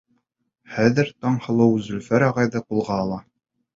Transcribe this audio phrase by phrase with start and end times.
[0.77, 3.25] Хәҙер Таңһылыу Зөлфәр ағайҙы ҡулға ала.